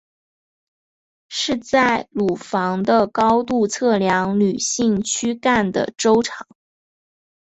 [1.29, 6.47] 是在乳房的高度测量女性躯干的周长。